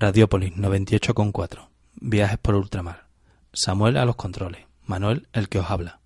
[0.00, 1.68] Radiópolis 98,4.
[1.96, 3.04] Viajes por ultramar.
[3.52, 4.64] Samuel a los controles.
[4.86, 6.00] Manuel el que os habla.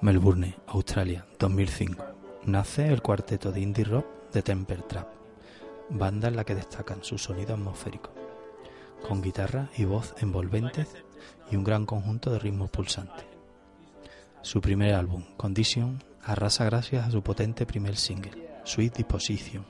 [0.00, 2.04] Melbourne, Australia, 2005.
[2.44, 5.08] Nace el cuarteto de indie rock de Temper Trap,
[5.88, 8.12] banda en la que destacan su sonido atmosférico,
[9.06, 10.88] con guitarra y voz envolventes
[11.50, 13.26] y un gran conjunto de ritmos pulsantes.
[14.42, 19.64] Su primer álbum, Condition, arrasa gracias a su potente primer single, Sweet Disposition,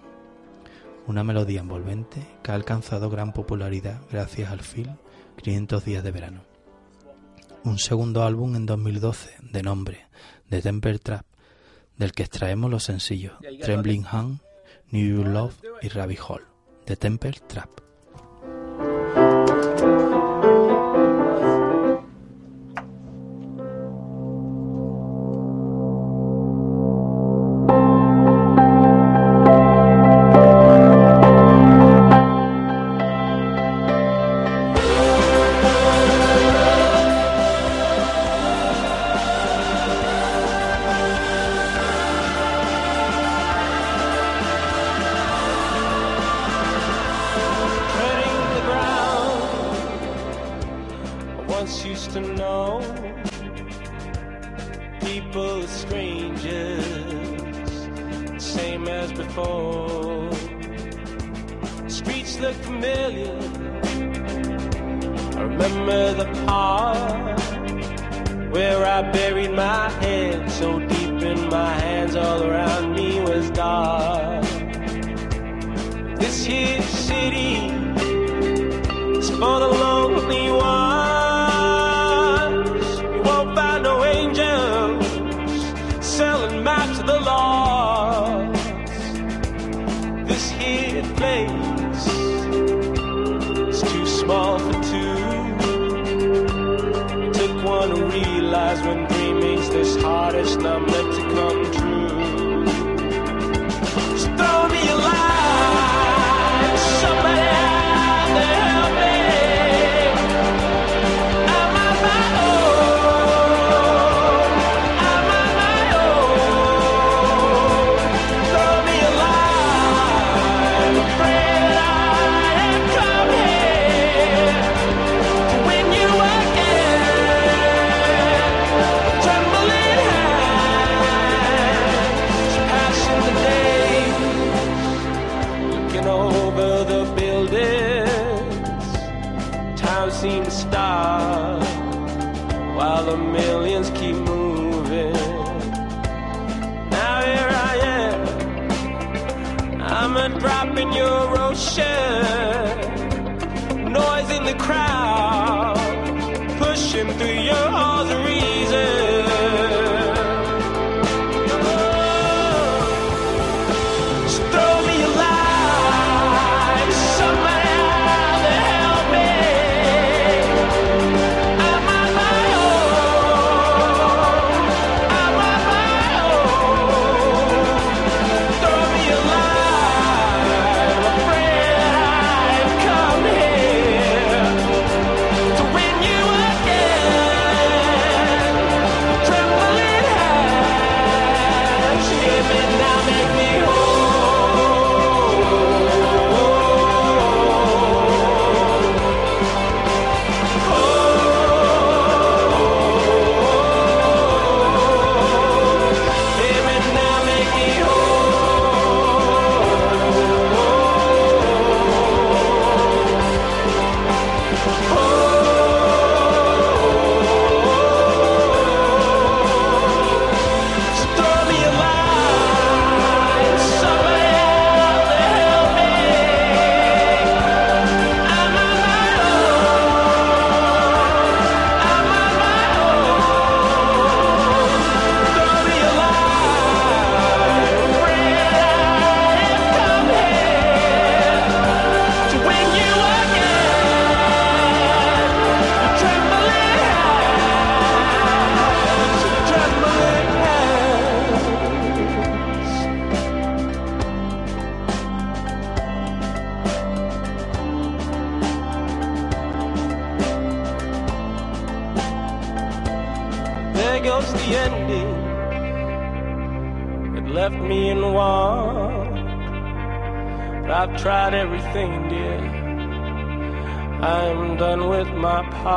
[1.07, 4.97] una melodía envolvente que ha alcanzado gran popularidad gracias al film
[5.43, 6.43] 500 días de verano.
[7.65, 10.07] Un segundo álbum en 2012 de nombre
[10.49, 11.25] The Temper Trap,
[11.97, 14.41] del que extraemos los sencillos Trembling Hand,
[14.91, 16.45] New Love y Rabbit Hole,
[16.85, 17.88] The Temper Trap.
[52.13, 52.81] To know.
[55.01, 56.85] People are strangers,
[58.43, 60.31] same as before.
[61.89, 63.39] Streets look familiar.
[65.37, 67.39] I remember the park
[68.53, 74.45] where I buried my head so deep in my hands, all around me was dark.
[76.19, 77.67] This here city
[79.19, 80.68] is for the lonely ones.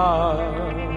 [0.01, 0.90] heart.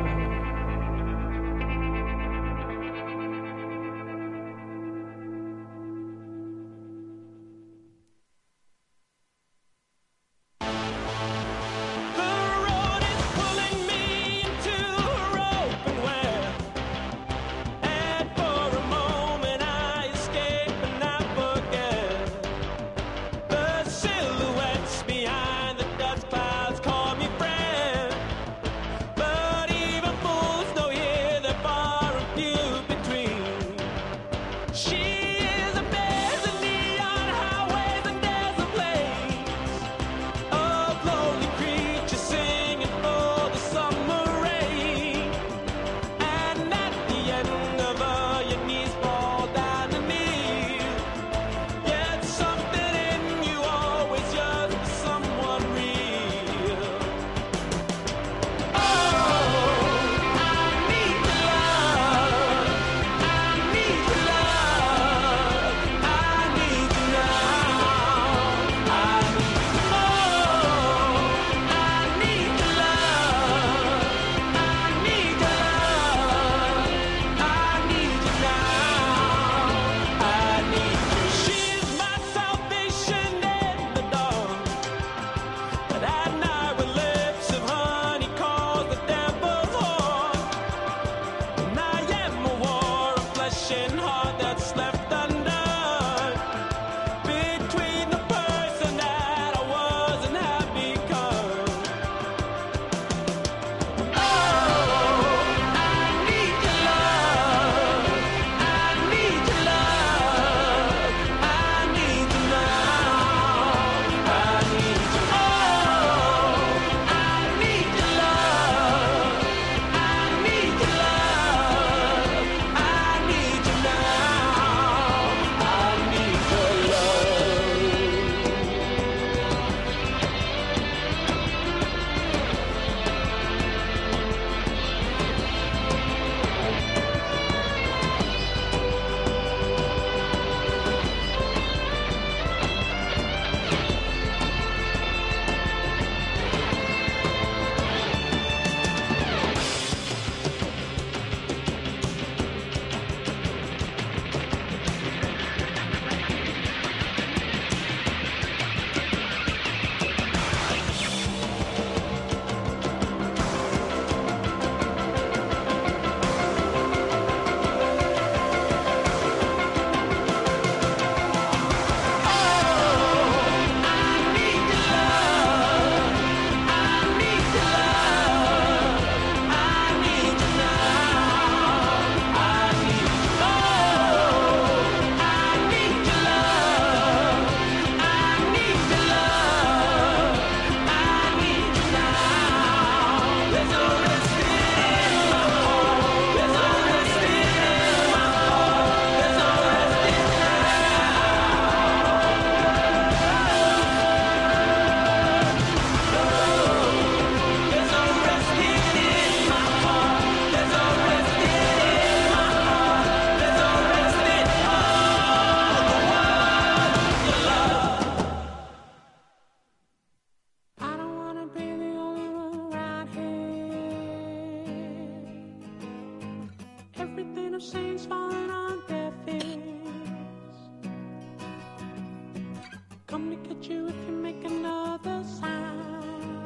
[233.14, 236.36] come to get you if you make another sound.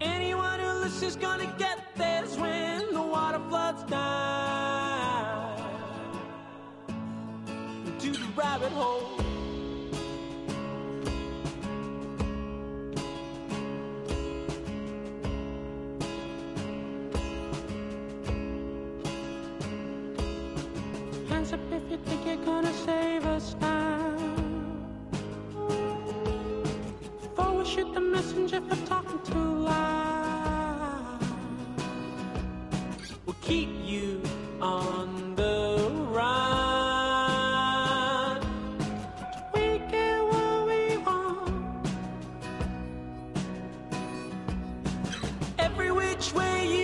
[0.00, 1.67] Anyone who listens gonna get.
[46.18, 46.77] which way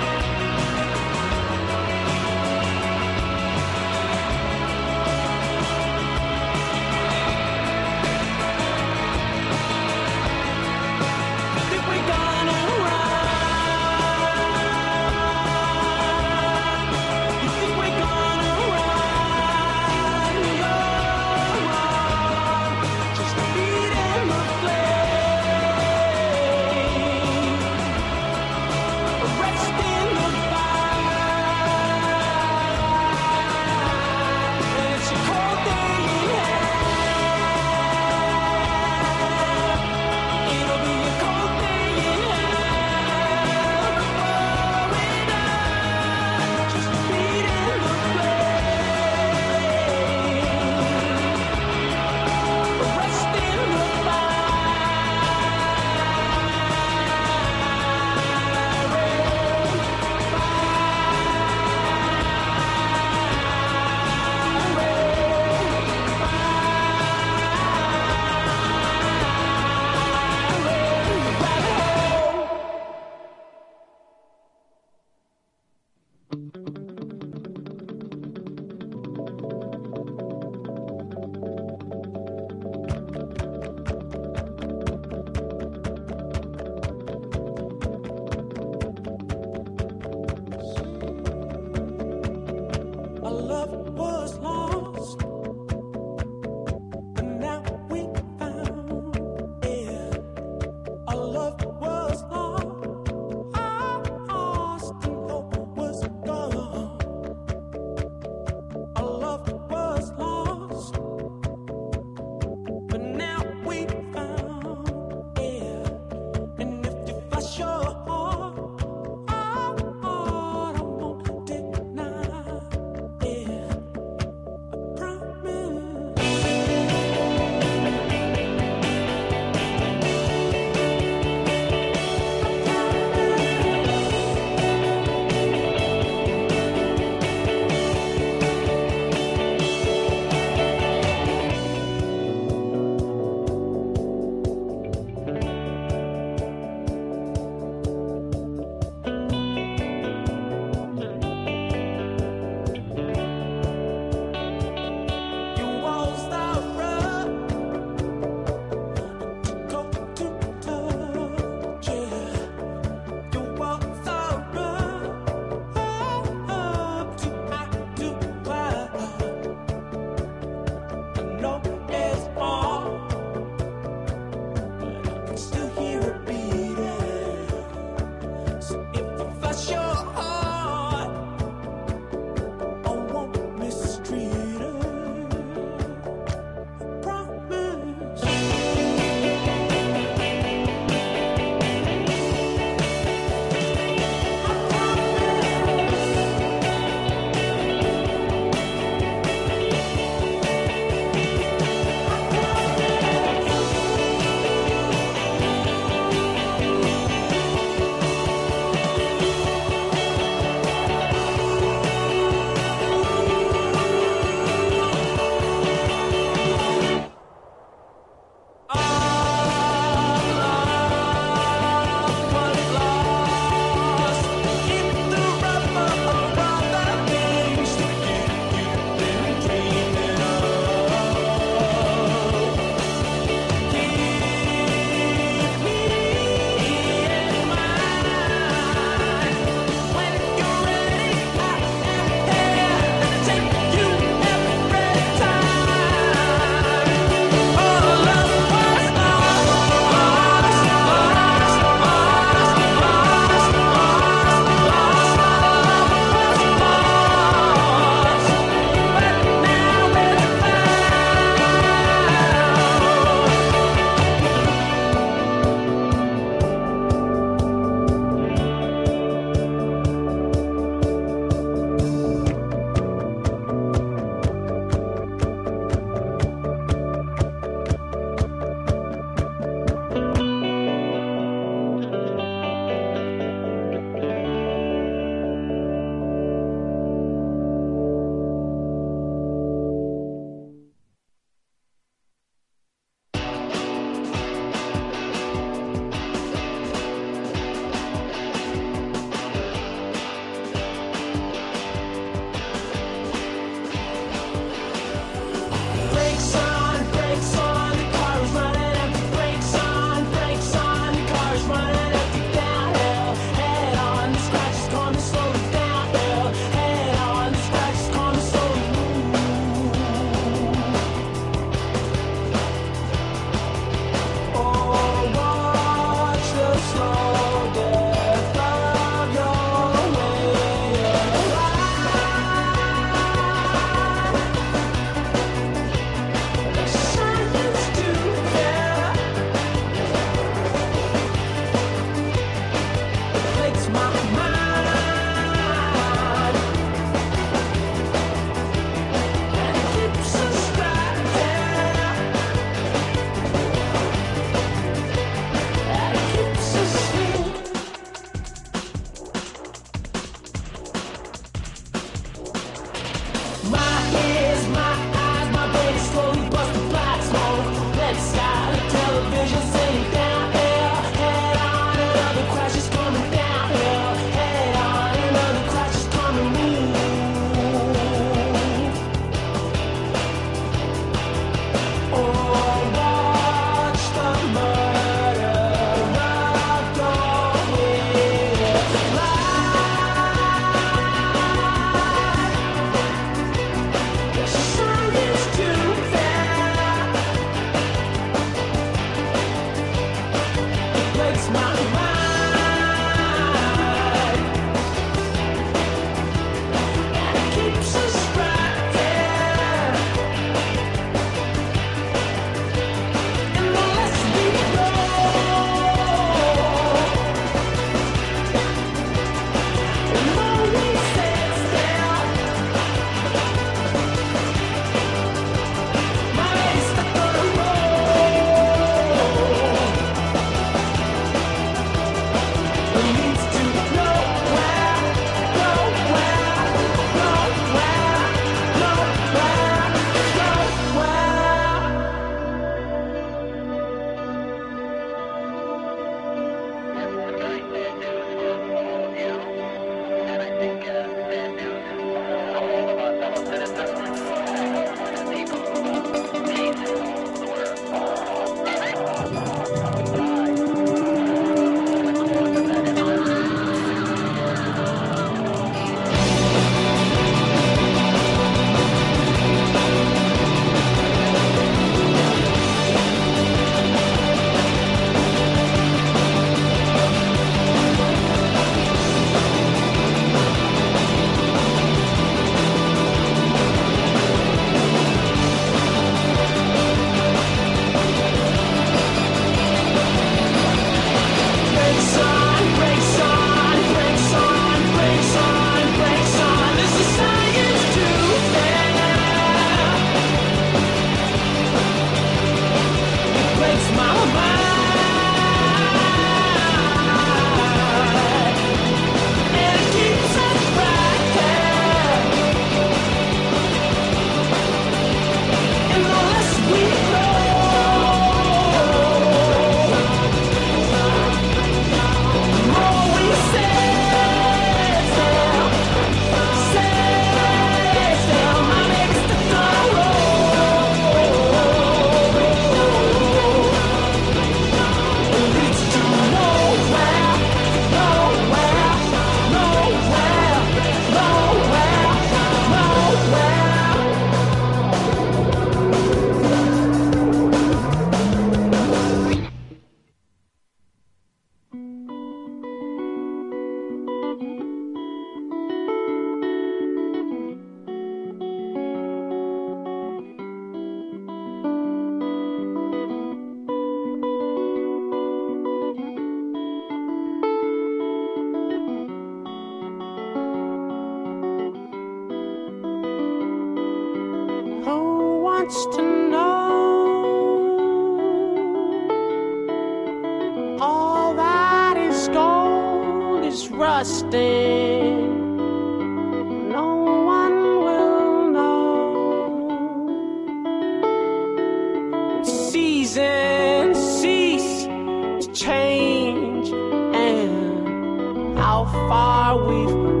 [598.41, 600.00] how far we've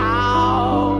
[0.00, 0.99] how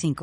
[0.01, 0.15] 25.